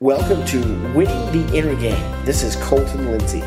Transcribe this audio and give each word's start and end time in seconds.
Welcome 0.00 0.44
to 0.48 0.58
Winning 0.94 1.32
the 1.32 1.56
Inner 1.56 1.74
Game. 1.74 2.24
This 2.26 2.42
is 2.42 2.54
Colton 2.56 3.10
Lindsay. 3.10 3.42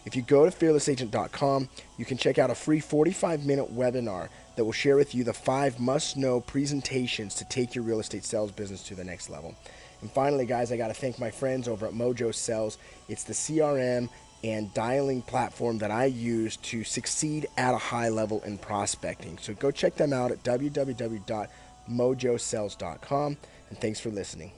If 0.06 0.16
you 0.16 0.22
go 0.22 0.48
to 0.48 0.52
fearlessagent.com, 0.56 1.70
you 1.98 2.06
can 2.06 2.18
check 2.18 2.38
out 2.38 2.52
a 2.52 2.56
free 2.56 2.80
45 2.80 3.46
minute 3.46 3.76
webinar 3.76 4.30
that 4.56 4.66
will 4.66 4.72
share 4.72 4.98
with 4.98 5.16
you 5.16 5.24
the 5.24 5.34
five 5.34 5.80
must 5.80 6.16
know 6.16 6.42
presentations 6.42 7.34
to 7.36 7.46
take 7.46 7.74
your 7.74 7.84
real 7.84 8.00
estate 8.00 8.24
sales 8.24 8.52
business 8.52 8.84
to 8.84 8.96
the 8.96 9.04
next 9.04 9.30
level. 9.30 9.56
And 10.02 10.12
finally, 10.12 10.46
guys, 10.46 10.72
I 10.72 10.78
got 10.78 10.90
to 10.90 10.94
thank 10.94 11.18
my 11.18 11.32
friends 11.32 11.68
over 11.68 11.88
at 11.88 11.94
Mojo 11.94 12.36
Sales. 12.36 12.78
It's 13.08 13.24
the 13.24 13.34
CRM 13.34 14.10
and 14.44 14.74
dialing 14.74 15.22
platform 15.22 15.78
that 15.78 15.92
I 15.92 16.06
use 16.06 16.58
to 16.58 16.84
succeed 16.84 17.48
at 17.58 17.74
a 17.74 17.78
high 17.78 18.10
level 18.10 18.42
in 18.44 18.58
prospecting. 18.58 19.38
So 19.38 19.54
go 19.54 19.72
check 19.72 19.96
them 19.96 20.12
out 20.14 20.32
at 20.32 20.44
www.mojosales.com 20.44 23.38
and 23.70 23.80
thanks 23.80 24.00
for 24.00 24.10
listening. 24.10 24.52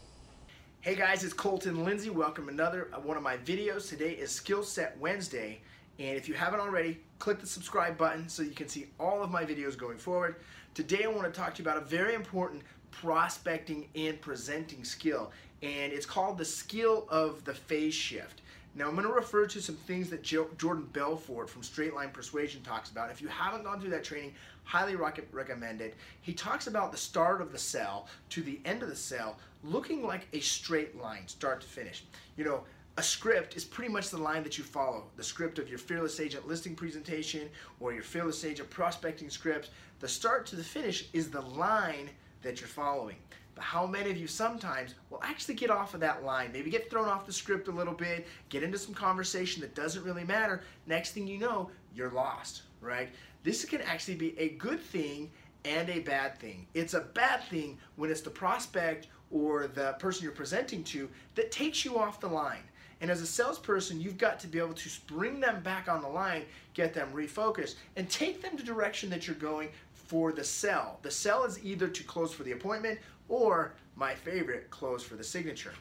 Hey 0.82 0.96
guys, 0.96 1.24
it's 1.24 1.34
Colton 1.34 1.84
Lindsay. 1.84 2.12
Welcome 2.12 2.46
to 2.46 2.52
another 2.52 2.90
uh, 2.94 3.00
one 3.00 3.18
of 3.18 3.24
my 3.24 3.38
videos. 3.38 3.90
Today 3.90 4.12
is 4.12 4.30
Skill 4.30 4.62
Set 4.62 4.96
Wednesday, 5.00 5.60
and 5.98 6.16
if 6.16 6.28
you 6.28 6.36
haven't 6.36 6.60
already, 6.60 7.00
click 7.18 7.40
the 7.40 7.48
subscribe 7.48 7.98
button 7.98 8.30
so 8.30 8.44
you 8.44 8.52
can 8.52 8.68
see 8.68 8.86
all 9.00 9.24
of 9.24 9.32
my 9.32 9.44
videos 9.44 9.76
going 9.76 9.98
forward. 9.98 10.36
Today 10.76 11.06
I 11.06 11.08
want 11.08 11.24
to 11.24 11.32
talk 11.32 11.56
to 11.56 11.64
you 11.64 11.68
about 11.68 11.82
a 11.82 11.86
very 11.86 12.14
important 12.14 12.62
prospecting 12.92 13.88
and 13.96 14.22
presenting 14.22 14.84
skill, 14.84 15.32
and 15.64 15.92
it's 15.92 16.06
called 16.06 16.38
the 16.38 16.46
skill 16.46 17.08
of 17.10 17.44
the 17.46 17.56
phase 17.56 17.96
shift. 17.96 18.44
Now, 18.78 18.90
I'm 18.90 18.96
going 18.96 19.08
to 19.08 19.14
refer 19.14 19.48
to 19.48 19.62
some 19.62 19.76
things 19.76 20.10
that 20.10 20.22
Jordan 20.22 20.90
Belfort 20.92 21.50
from 21.50 21.64
Straight 21.64 21.94
Line 21.94 22.10
Persuasion 22.10 22.62
talks 22.62 22.92
about. 22.92 23.10
If 23.10 23.22
you 23.22 23.30
haven't 23.30 23.64
gone 23.64 23.80
through 23.80 23.92
that 23.92 24.04
training, 24.04 24.34
highly 24.66 24.98
recommend 24.98 25.80
it. 25.80 25.96
He 26.22 26.34
talks 26.34 26.68
about 26.68 26.92
the 26.92 26.98
start 26.98 27.42
of 27.42 27.54
the 27.54 27.58
sell 27.58 28.08
to 28.32 28.42
the 28.42 28.60
end 28.66 28.84
of 28.84 28.90
the 28.90 28.96
sell 28.96 29.38
looking 29.64 30.04
like 30.04 30.28
a 30.34 30.42
straight 30.42 31.00
line, 31.02 31.26
start 31.28 31.62
to 31.62 31.68
finish. 31.68 32.04
You 32.36 32.44
know, 32.44 32.64
a 32.98 33.04
script 33.04 33.56
is 33.56 33.64
pretty 33.64 33.92
much 33.92 34.10
the 34.10 34.18
line 34.18 34.44
that 34.44 34.58
you 34.58 34.64
follow. 34.64 35.06
The 35.16 35.24
script 35.24 35.58
of 35.58 35.70
your 35.70 35.80
Fearless 35.80 36.20
Agent 36.20 36.48
listing 36.48 36.76
presentation 36.76 37.50
or 37.80 37.94
your 37.94 38.04
Fearless 38.04 38.44
Agent 38.44 38.70
prospecting 38.70 39.30
script. 39.30 39.70
The 40.02 40.08
start 40.08 40.46
to 40.48 40.58
the 40.58 40.64
finish 40.64 41.08
is 41.14 41.30
the 41.30 41.42
line 41.42 42.10
that 42.42 42.60
you're 42.60 42.68
following. 42.68 43.16
But 43.56 43.64
how 43.64 43.88
many 43.88 44.12
of 44.12 44.18
you 44.18 44.28
sometimes 44.28 44.96
will 45.10 45.24
actually 45.24 45.56
get 45.56 45.70
off 45.70 45.94
of 45.94 46.02
that 46.02 46.24
line, 46.24 46.52
maybe 46.52 46.70
get 46.70 46.90
thrown 46.90 47.08
off 47.08 47.26
the 47.26 47.34
script 47.34 47.70
a 47.70 47.72
little 47.72 47.94
bit, 47.94 48.28
get 48.50 48.64
into 48.64 48.78
some 48.78 48.94
conversation 48.94 49.62
that 49.62 49.74
doesn't 49.74 50.04
really 50.04 50.26
matter. 50.26 50.62
Next 50.86 51.12
thing 51.12 51.26
you 51.26 51.38
know, 51.38 51.72
you're 51.94 52.12
lost, 52.12 52.64
right? 52.82 53.10
This 53.44 53.64
can 53.64 53.82
actually 53.82 54.16
be 54.16 54.38
a 54.38 54.50
good 54.50 54.82
thing 54.82 55.32
and 55.64 55.90
a 55.90 56.00
bad 56.00 56.38
thing. 56.38 56.68
It's 56.74 56.94
a 56.94 57.02
bad 57.02 57.44
thing 57.44 57.78
when 57.96 58.12
it's 58.12 58.22
the 58.22 58.30
prospect 58.30 59.08
or 59.32 59.68
the 59.68 59.94
person 60.00 60.24
you're 60.24 60.34
presenting 60.34 60.84
to 60.84 61.10
that 61.36 61.52
takes 61.52 61.86
you 61.86 61.98
off 61.98 62.20
the 62.20 62.28
line. 62.28 62.64
And 63.02 63.12
as 63.12 63.22
a 63.22 63.28
salesperson, 63.28 64.00
you've 64.00 64.18
got 64.18 64.40
to 64.42 64.48
be 64.48 64.58
able 64.58 64.74
to 64.74 64.90
bring 65.08 65.40
them 65.40 65.62
back 65.62 65.90
on 65.90 66.02
the 66.02 66.08
line, 66.08 66.44
get 66.74 66.94
them 66.94 67.10
refocused, 67.14 67.76
and 67.96 68.10
take 68.10 68.42
them 68.42 68.58
to 68.58 68.64
direction 68.64 69.10
that 69.10 69.28
you're 69.28 69.36
going 69.36 69.70
for 69.94 70.32
the 70.32 70.44
sell. 70.44 71.00
The 71.02 71.12
sell 71.12 71.44
is 71.44 71.64
either 71.64 71.88
to 71.88 72.04
close 72.04 72.34
for 72.34 72.44
the 72.44 72.52
appointment 72.52 73.00
or 73.28 73.74
my 73.96 74.14
favorite, 74.14 74.70
close 74.70 75.04
for 75.04 75.16
the 75.16 75.24
signature. 75.24 75.74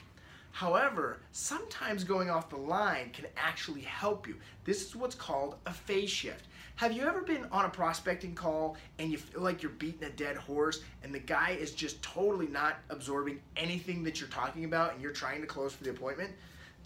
However, 0.52 1.18
sometimes 1.32 2.04
going 2.04 2.30
off 2.30 2.48
the 2.48 2.56
line 2.56 3.10
can 3.12 3.26
actually 3.36 3.80
help 3.80 4.28
you. 4.28 4.36
This 4.64 4.86
is 4.86 4.94
what's 4.94 5.16
called 5.16 5.56
a 5.66 5.72
phase 5.72 6.10
shift. 6.10 6.46
Have 6.76 6.92
you 6.92 7.02
ever 7.02 7.22
been 7.22 7.46
on 7.50 7.64
a 7.64 7.68
prospecting 7.68 8.34
call 8.36 8.76
and 8.98 9.10
you 9.10 9.18
feel 9.18 9.40
like 9.40 9.62
you're 9.62 9.72
beating 9.72 10.04
a 10.04 10.10
dead 10.10 10.36
horse 10.36 10.82
and 11.02 11.12
the 11.12 11.18
guy 11.18 11.50
is 11.50 11.72
just 11.72 12.00
totally 12.02 12.46
not 12.46 12.76
absorbing 12.90 13.40
anything 13.56 14.04
that 14.04 14.20
you're 14.20 14.28
talking 14.28 14.64
about 14.64 14.92
and 14.92 15.02
you're 15.02 15.12
trying 15.12 15.40
to 15.40 15.46
close 15.46 15.72
for 15.72 15.82
the 15.82 15.90
appointment? 15.90 16.30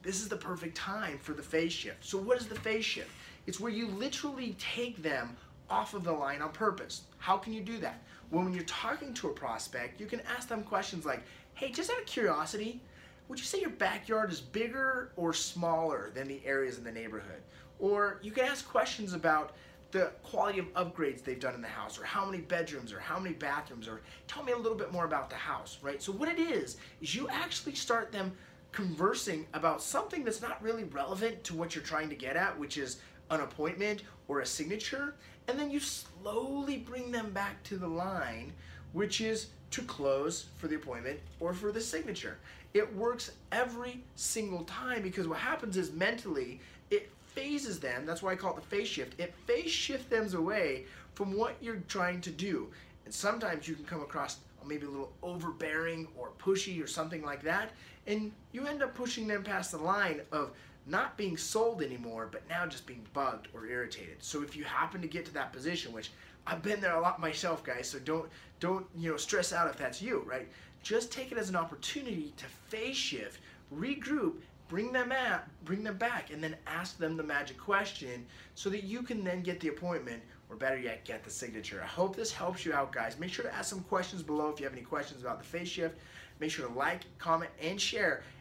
This 0.03 0.21
is 0.21 0.29
the 0.29 0.37
perfect 0.37 0.75
time 0.75 1.19
for 1.19 1.33
the 1.33 1.43
phase 1.43 1.73
shift. 1.73 2.05
So, 2.05 2.17
what 2.17 2.39
is 2.39 2.47
the 2.47 2.55
phase 2.55 2.85
shift? 2.85 3.11
It's 3.47 3.61
where 3.61 3.73
you 3.73 3.89
literally 3.89 4.57
take 4.59 5.03
them 5.03 5.37
off 5.71 5.95
of 5.95 6.05
the 6.05 6.13
line 6.13 6.43
on 6.43 6.53
purpose. 6.53 7.03
How 7.19 7.37
can 7.37 7.53
you 7.53 7.61
do 7.61 7.79
that? 7.79 8.03
Well, 8.31 8.45
when 8.45 8.53
you're 8.53 8.65
talking 8.65 9.15
to 9.15 9.29
a 9.29 9.33
prospect, 9.33 10.01
you 10.01 10.07
can 10.07 10.21
ask 10.37 10.49
them 10.49 10.63
questions 10.63 11.05
like, 11.05 11.23
hey, 11.55 11.71
just 11.71 11.91
out 11.91 11.99
of 11.99 12.07
curiosity, 12.07 12.81
would 13.29 13.39
you 13.39 13.45
say 13.45 13.61
your 13.61 13.71
backyard 13.71 14.31
is 14.33 14.41
bigger 14.41 15.13
or 15.17 15.33
smaller 15.33 16.11
than 16.15 16.29
the 16.29 16.41
areas 16.45 16.79
in 16.79 16.85
the 16.85 16.93
neighborhood? 16.93 17.43
Or 17.79 18.19
you 18.23 18.31
can 18.31 18.45
ask 18.45 18.69
questions 18.69 19.13
about 19.13 19.55
the 19.91 20.11
quality 20.23 20.59
of 20.59 20.73
upgrades 20.75 21.25
they've 21.25 21.41
done 21.41 21.55
in 21.55 21.63
the 21.63 21.69
house, 21.69 21.99
or 21.99 22.05
how 22.05 22.27
many 22.27 22.43
bedrooms, 22.43 22.93
or 22.93 23.01
how 23.01 23.19
many 23.19 23.35
bathrooms, 23.35 23.89
or 23.89 24.03
tell 24.27 24.43
me 24.43 24.53
a 24.53 24.57
little 24.57 24.77
bit 24.77 24.93
more 24.93 25.07
about 25.07 25.31
the 25.31 25.37
house, 25.37 25.79
right? 25.81 26.03
So, 26.03 26.13
what 26.13 26.29
it 26.29 26.39
is, 26.39 26.77
is 27.01 27.15
you 27.15 27.27
actually 27.31 27.75
start 27.75 28.13
them 28.13 28.33
conversing 28.73 29.47
about 29.55 29.83
something 29.83 30.25
that's 30.25 30.43
not 30.43 30.63
really 30.63 30.85
relevant 30.85 31.43
to 31.45 31.55
what 31.55 31.75
you're 31.75 31.85
trying 31.85 32.11
to 32.11 32.15
get 32.15 32.37
at, 32.37 32.59
which 32.59 32.77
is 32.77 32.99
an 33.31 33.41
appointment 33.41 34.03
or 34.29 34.41
a 34.41 34.47
signature, 34.47 35.15
and 35.47 35.59
then 35.59 35.71
you 35.71 35.81
slowly 35.81 36.77
bring 36.79 37.11
them 37.11 37.31
back 37.31 37.63
to 37.65 37.77
the 37.77 37.89
line, 37.89 38.53
which 38.93 39.21
is 39.21 39.49
to 39.71 39.83
close 39.83 40.47
for 40.57 40.69
the 40.69 40.77
appointment 40.77 41.21
or 41.41 41.53
for 41.53 41.73
the 41.73 41.81
signature. 41.81 42.39
It 42.75 42.95
works 42.95 43.33
every 43.53 44.03
single 44.15 44.65
time 44.65 45.03
because 45.03 45.27
what 45.27 45.39
happens 45.39 45.77
is 45.77 45.93
mentally 45.93 46.61
it 46.91 47.11
phases 47.27 47.81
them. 47.81 48.05
That's 48.07 48.23
why 48.23 48.33
I 48.33 48.37
call 48.37 48.57
it 48.57 48.57
the 48.57 48.77
phase 48.77 48.89
shift. 48.89 49.19
It 49.21 49.35
phase 49.47 49.71
shifts 49.71 50.09
them 50.09 50.33
away 50.35 50.85
from 51.15 51.37
what 51.37 51.57
you're 51.61 51.83
trying 51.89 52.21
to 52.23 52.31
do. 52.31 52.69
And 53.05 53.15
sometimes 53.15 53.67
you 53.67 53.75
can 53.75 53.85
come 53.85 54.03
across 54.03 54.39
maybe 54.67 54.87
a 54.87 54.91
little 54.91 55.13
overbearing 55.23 56.07
or 56.17 56.31
pushy 56.39 56.83
or 56.83 56.87
something 56.87 57.23
like 57.23 57.43
that, 57.43 57.71
and 58.07 58.33
you 58.53 58.67
end 58.67 58.83
up 58.83 58.95
pushing 58.95 59.27
them 59.27 59.43
past 59.43 59.73
the 59.73 59.79
line 59.79 60.21
of 60.31 60.53
not 60.87 61.17
being 61.17 61.37
sold 61.37 61.83
anymore, 61.83 62.29
but 62.31 62.49
now 62.49 62.67
just 62.67 62.87
being 62.87 63.07
bugged 63.13 63.49
or 63.55 63.67
irritated. 63.67 64.17
So 64.21 64.43
if 64.43 64.57
you 64.57 64.65
happen 64.65 65.01
to 65.03 65.09
get 65.09 65.27
to 65.27 65.35
that 65.35 65.53
position, 65.53 65.93
which 65.93 66.11
I've 66.47 66.63
been 66.63 66.81
there 66.81 66.97
a 66.97 67.01
lot 67.01 67.21
myself, 67.21 67.63
guys, 67.63 67.89
so 67.89 67.99
don't 67.99 68.29
don't 68.61 68.87
you 68.97 69.11
know 69.11 69.17
stress 69.17 69.53
out 69.53 69.69
if 69.69 69.77
that's 69.77 70.01
you, 70.01 70.23
right? 70.27 70.49
Just 70.83 71.13
take 71.13 71.33
it 71.33 71.39
as 71.39 71.49
an 71.49 71.57
opportunity 71.57 72.33
to 72.37 72.45
phase 72.69 72.97
shift, 72.97 73.41
regroup, 73.75 74.35
bring 74.69 74.93
them 74.93 75.13
at, 75.13 75.49
bring 75.65 75.83
them 75.83 75.97
back, 75.97 76.31
and 76.31 76.43
then 76.43 76.57
ask 76.67 76.99
them 76.99 77.17
the 77.17 77.23
magic 77.23 77.59
question 77.59 78.25
so 78.55 78.71
that 78.71 78.85
you 78.85 79.03
can 79.03 79.25
then 79.25 79.43
get 79.43 79.61
the 79.61 79.69
appointment 79.69 80.23
or 80.51 80.57
better 80.57 80.79
yet, 80.79 81.05
get 81.05 81.25
the 81.25 81.31
signature. 81.31 81.81
I 81.83 81.87
hope 81.87 82.17
this 82.17 82.33
helps 82.33 82.65
you 82.65 82.73
out, 82.73 82.93
guys. 82.93 83.19
Make 83.19 83.33
sure 83.33 83.45
to 83.45 83.55
ask 83.55 83.69
some 83.69 83.83
questions 83.83 84.23
below 84.23 84.49
if 84.49 84.61
you 84.61 84.65
have 84.65 84.73
any 84.73 84.83
questions 84.83 85.23
about 85.23 85.39
the 85.39 85.45
phase 85.45 85.69
shift. 85.69 85.99
Make 86.41 86.51
sure 86.51 86.67
to 86.67 86.73
like, 86.73 87.03
comment, 87.19 87.51
and 87.61 87.81
share. 87.81 88.23